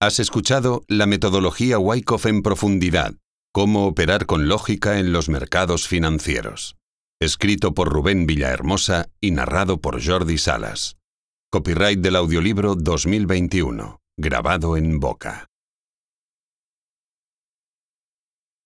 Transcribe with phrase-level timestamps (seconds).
[0.00, 3.16] Has escuchado la metodología Wyckoff en profundidad,
[3.52, 6.76] cómo operar con lógica en los mercados financieros.
[7.20, 10.98] Escrito por Rubén Villahermosa y narrado por Jordi Salas.
[11.50, 15.48] Copyright del audiolibro 2021, grabado en Boca.